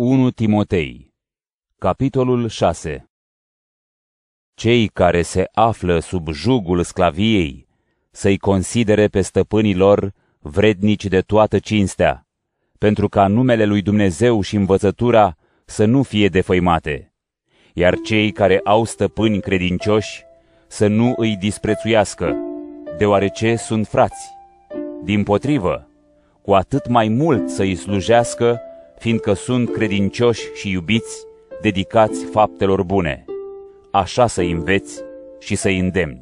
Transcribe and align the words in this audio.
1 0.00 0.30
Timotei 0.30 1.14
Capitolul 1.78 2.48
6 2.48 3.10
Cei 4.54 4.88
care 4.88 5.22
se 5.22 5.48
află 5.52 5.98
sub 5.98 6.28
jugul 6.28 6.82
sclaviei 6.82 7.68
să-i 8.10 8.38
considere 8.38 9.08
pe 9.08 9.20
stăpânii 9.20 9.74
lor 9.74 10.12
vrednici 10.38 11.06
de 11.06 11.20
toată 11.20 11.58
cinstea, 11.58 12.26
pentru 12.78 13.08
ca 13.08 13.26
numele 13.26 13.64
lui 13.64 13.82
Dumnezeu 13.82 14.40
și 14.40 14.56
învățătura 14.56 15.36
să 15.64 15.84
nu 15.84 16.02
fie 16.02 16.28
defăimate, 16.28 17.12
iar 17.72 17.94
cei 18.04 18.32
care 18.32 18.60
au 18.64 18.84
stăpâni 18.84 19.40
credincioși 19.40 20.24
să 20.66 20.86
nu 20.86 21.14
îi 21.16 21.36
disprețuiască, 21.36 22.36
deoarece 22.98 23.56
sunt 23.56 23.86
frați. 23.86 24.30
Din 25.04 25.22
potrivă, 25.22 25.90
cu 26.42 26.54
atât 26.54 26.88
mai 26.88 27.08
mult 27.08 27.48
să 27.48 27.62
îi 27.62 27.74
slujească, 27.74 28.62
fiindcă 28.98 29.32
sunt 29.32 29.72
credincioși 29.72 30.42
și 30.54 30.70
iubiți, 30.70 31.26
dedicați 31.62 32.24
faptelor 32.24 32.82
bune. 32.82 33.24
Așa 33.90 34.26
să-i 34.26 34.50
înveți 34.50 35.00
și 35.38 35.54
să-i 35.54 35.78
îndemni. 35.78 36.18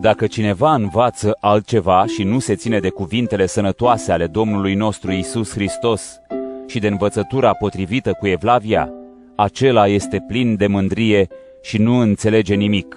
Dacă 0.00 0.26
cineva 0.26 0.74
învață 0.74 1.36
altceva 1.40 2.04
și 2.06 2.22
nu 2.22 2.38
se 2.38 2.54
ține 2.54 2.80
de 2.80 2.88
cuvintele 2.88 3.46
sănătoase 3.46 4.12
ale 4.12 4.26
Domnului 4.26 4.74
nostru 4.74 5.12
Isus 5.12 5.52
Hristos 5.52 6.20
și 6.66 6.78
de 6.78 6.86
învățătura 6.86 7.54
potrivită 7.54 8.12
cu 8.12 8.26
Evlavia, 8.26 8.92
acela 9.36 9.86
este 9.86 10.24
plin 10.28 10.56
de 10.56 10.66
mândrie 10.66 11.28
și 11.62 11.78
nu 11.78 11.96
înțelege 11.96 12.54
nimic, 12.54 12.96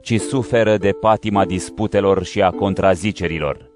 ci 0.00 0.20
suferă 0.20 0.76
de 0.76 0.90
patima 0.90 1.44
disputelor 1.44 2.24
și 2.24 2.42
a 2.42 2.50
contrazicerilor. 2.50 3.70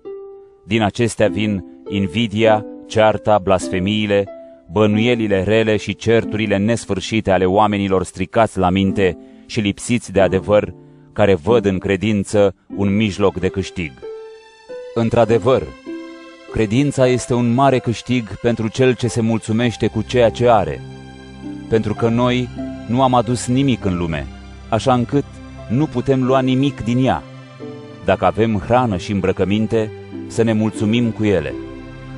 Din 0.65 0.83
acestea 0.83 1.29
vin 1.29 1.65
invidia, 1.89 2.67
cearta, 2.87 3.39
blasfemiile, 3.39 4.29
bănuielile 4.73 5.43
rele 5.43 5.77
și 5.77 5.95
certurile 5.95 6.57
nesfârșite 6.57 7.31
ale 7.31 7.45
oamenilor 7.45 8.05
stricați 8.05 8.59
la 8.59 8.71
minte 8.71 9.19
și 9.47 9.61
lipsiți 9.61 10.13
de 10.13 10.21
adevăr, 10.21 10.75
care 11.13 11.35
văd 11.35 11.65
în 11.65 11.79
credință 11.79 12.55
un 12.77 12.97
mijloc 12.97 13.39
de 13.41 13.49
câștig. 13.49 13.93
Într-adevăr, 14.95 15.67
credința 16.53 17.07
este 17.07 17.35
un 17.35 17.55
mare 17.55 17.79
câștig 17.79 18.39
pentru 18.41 18.69
cel 18.69 18.95
ce 18.95 19.09
se 19.09 19.21
mulțumește 19.21 19.87
cu 19.87 20.03
ceea 20.03 20.31
ce 20.31 20.49
are, 20.49 20.81
pentru 21.69 21.95
că 21.95 22.09
noi 22.09 22.49
nu 22.87 23.03
am 23.03 23.15
adus 23.15 23.47
nimic 23.47 23.85
în 23.85 23.97
lume, 23.97 24.27
așa 24.69 24.95
încât 24.95 25.25
nu 25.69 25.87
putem 25.87 26.25
lua 26.25 26.41
nimic 26.41 26.81
din 26.81 27.05
ea. 27.05 27.23
Dacă 28.05 28.25
avem 28.25 28.59
hrană 28.59 28.97
și 28.97 29.13
îmbrăcăminte, 29.13 29.93
să 30.27 30.43
ne 30.43 30.53
mulțumim 30.53 31.11
cu 31.11 31.25
ele 31.25 31.55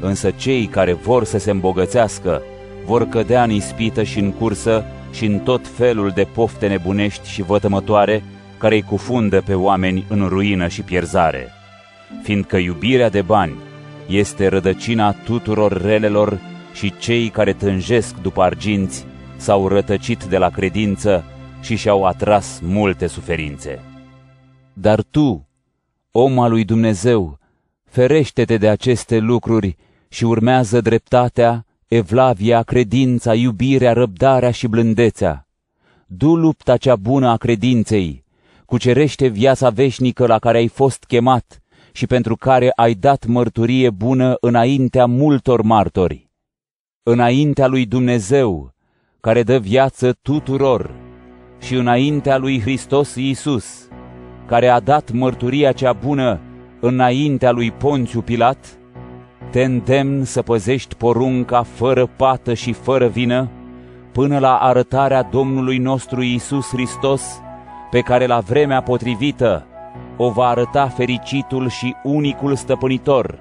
însă 0.02 0.30
cei 0.30 0.66
care 0.66 0.92
vor 0.92 1.24
să 1.24 1.38
se 1.38 1.50
îmbogățească 1.50 2.42
vor 2.84 3.08
cădea 3.08 3.42
în 3.42 3.50
ispită 3.50 4.02
și 4.02 4.18
în 4.18 4.32
cursă 4.32 4.84
și 5.12 5.24
în 5.24 5.38
tot 5.38 5.68
felul 5.68 6.10
de 6.10 6.26
pofte 6.34 6.66
nebunești 6.66 7.28
și 7.28 7.42
vătămătoare 7.42 8.22
care 8.58 8.74
îi 8.74 8.82
cufundă 8.82 9.40
pe 9.40 9.54
oameni 9.54 10.04
în 10.08 10.28
ruină 10.28 10.68
și 10.68 10.82
pierzare. 10.82 11.48
Fiindcă 12.22 12.56
iubirea 12.56 13.08
de 13.08 13.22
bani 13.22 13.54
este 14.08 14.46
rădăcina 14.46 15.12
tuturor 15.12 15.82
relelor 15.82 16.40
și 16.72 16.94
cei 16.98 17.28
care 17.28 17.52
tânjesc 17.52 18.16
după 18.20 18.42
arginți 18.42 19.06
s-au 19.36 19.68
rătăcit 19.68 20.24
de 20.24 20.38
la 20.38 20.48
credință 20.48 21.24
și 21.60 21.76
și-au 21.76 22.04
atras 22.04 22.60
multe 22.62 23.06
suferințe. 23.06 23.80
Dar 24.72 25.02
tu, 25.02 25.48
om 26.10 26.38
al 26.38 26.50
lui 26.50 26.64
Dumnezeu, 26.64 27.38
ferește-te 27.84 28.56
de 28.56 28.68
aceste 28.68 29.18
lucruri 29.18 29.76
și 30.12 30.24
urmează 30.24 30.80
dreptatea, 30.80 31.66
evlavia, 31.88 32.62
credința, 32.62 33.34
iubirea, 33.34 33.92
răbdarea 33.92 34.50
și 34.50 34.66
blândețea. 34.66 35.46
Du 36.06 36.34
lupta 36.34 36.76
cea 36.76 36.96
bună 36.96 37.28
a 37.28 37.36
credinței, 37.36 38.24
cucerește 38.64 39.26
viața 39.26 39.70
veșnică 39.70 40.26
la 40.26 40.38
care 40.38 40.58
ai 40.58 40.68
fost 40.68 41.04
chemat 41.04 41.62
și 41.92 42.06
pentru 42.06 42.36
care 42.36 42.72
ai 42.74 42.94
dat 42.94 43.26
mărturie 43.26 43.90
bună 43.90 44.36
înaintea 44.40 45.06
multor 45.06 45.62
martori. 45.62 46.30
Înaintea 47.02 47.66
lui 47.66 47.86
Dumnezeu, 47.86 48.74
care 49.20 49.42
dă 49.42 49.58
viață 49.58 50.18
tuturor, 50.22 50.94
și 51.60 51.74
înaintea 51.74 52.36
lui 52.36 52.60
Hristos 52.60 53.14
Iisus, 53.14 53.88
care 54.46 54.68
a 54.68 54.80
dat 54.80 55.10
mărturia 55.10 55.72
cea 55.72 55.92
bună 55.92 56.40
înaintea 56.80 57.50
lui 57.50 57.70
Ponțiu 57.70 58.20
Pilat, 58.20 58.80
te 59.52 59.62
îndemn 59.62 60.24
să 60.24 60.42
păzești 60.42 60.94
porunca 60.94 61.62
fără 61.62 62.06
pată 62.16 62.54
și 62.54 62.72
fără 62.72 63.06
vină, 63.06 63.48
până 64.12 64.38
la 64.38 64.56
arătarea 64.56 65.22
Domnului 65.22 65.78
nostru 65.78 66.22
Isus 66.22 66.68
Hristos, 66.68 67.40
pe 67.90 68.00
care 68.00 68.26
la 68.26 68.38
vremea 68.38 68.82
potrivită 68.82 69.66
o 70.16 70.30
va 70.30 70.46
arăta 70.46 70.86
fericitul 70.86 71.68
și 71.68 71.94
unicul 72.02 72.54
stăpânitor, 72.54 73.38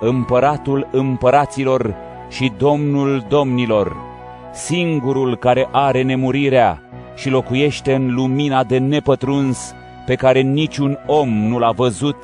împăratul 0.00 0.88
împăraților 0.90 1.94
și 2.28 2.52
Domnul 2.58 3.24
domnilor, 3.28 3.96
singurul 4.52 5.36
care 5.36 5.68
are 5.70 6.02
nemurirea 6.02 6.82
și 7.16 7.30
locuiește 7.30 7.94
în 7.94 8.14
lumina 8.14 8.64
de 8.64 8.78
nepătruns 8.78 9.74
pe 10.06 10.14
care 10.14 10.40
niciun 10.40 10.98
om 11.06 11.28
nu 11.28 11.58
l-a 11.58 11.70
văzut 11.70 12.16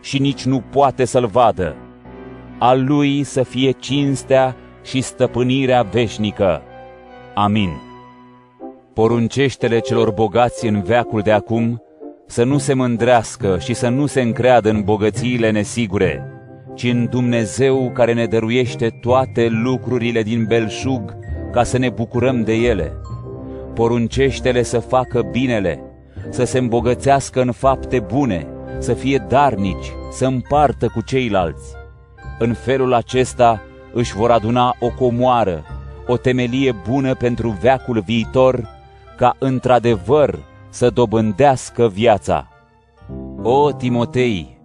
și 0.00 0.18
nici 0.18 0.44
nu 0.44 0.62
poate 0.70 1.04
să-l 1.04 1.26
vadă 1.26 1.76
al 2.58 2.84
lui 2.84 3.22
să 3.22 3.42
fie 3.42 3.70
cinstea 3.70 4.56
și 4.84 5.00
stăpânirea 5.00 5.82
veșnică. 5.82 6.62
Amin. 7.34 7.70
Poruncește-le 8.92 9.78
celor 9.78 10.10
bogați 10.10 10.66
în 10.66 10.82
veacul 10.82 11.20
de 11.20 11.32
acum 11.32 11.82
să 12.26 12.44
nu 12.44 12.58
se 12.58 12.74
mândrească 12.74 13.58
și 13.58 13.74
să 13.74 13.88
nu 13.88 14.06
se 14.06 14.20
încreadă 14.20 14.70
în 14.70 14.82
bogățiile 14.82 15.50
nesigure, 15.50 16.22
ci 16.74 16.84
în 16.84 17.06
Dumnezeu 17.10 17.90
care 17.94 18.12
ne 18.12 18.26
dăruiește 18.26 18.88
toate 19.00 19.48
lucrurile 19.50 20.22
din 20.22 20.44
belșug 20.44 21.16
ca 21.52 21.62
să 21.62 21.78
ne 21.78 21.88
bucurăm 21.88 22.42
de 22.42 22.54
ele. 22.54 22.92
Poruncește-le 23.74 24.62
să 24.62 24.78
facă 24.78 25.22
binele, 25.30 25.80
să 26.30 26.44
se 26.44 26.58
îmbogățească 26.58 27.40
în 27.40 27.52
fapte 27.52 28.00
bune, 28.00 28.46
să 28.78 28.92
fie 28.92 29.24
darnici, 29.28 29.92
să 30.10 30.26
împartă 30.26 30.86
cu 30.94 31.00
ceilalți 31.00 31.82
în 32.38 32.54
felul 32.54 32.92
acesta 32.92 33.62
își 33.92 34.14
vor 34.14 34.30
aduna 34.30 34.76
o 34.80 34.88
comoară, 34.88 35.64
o 36.06 36.16
temelie 36.16 36.74
bună 36.88 37.14
pentru 37.14 37.56
veacul 37.60 38.00
viitor, 38.00 38.68
ca 39.16 39.36
într-adevăr 39.38 40.38
să 40.68 40.90
dobândească 40.90 41.88
viața. 41.88 42.48
O, 43.42 43.72
Timotei, 43.72 44.58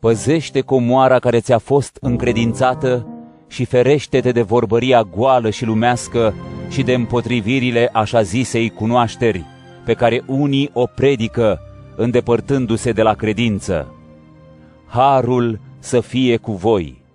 păzește 0.00 0.60
comoara 0.60 1.18
care 1.18 1.40
ți-a 1.40 1.58
fost 1.58 1.98
încredințată 2.00 3.06
și 3.48 3.64
ferește-te 3.64 4.32
de 4.32 4.42
vorbăria 4.42 5.02
goală 5.02 5.50
și 5.50 5.64
lumească 5.64 6.34
și 6.68 6.82
de 6.82 6.94
împotrivirile 6.94 7.90
așa 7.92 8.22
zisei 8.22 8.68
cunoașteri, 8.68 9.44
pe 9.84 9.94
care 9.94 10.22
unii 10.26 10.70
o 10.72 10.86
predică, 10.86 11.60
îndepărtându-se 11.96 12.92
de 12.92 13.02
la 13.02 13.14
credință. 13.14 13.94
Harul 14.86 15.60
să 15.78 16.00
fie 16.00 16.36
cu 16.36 16.52
voi! 16.52 17.06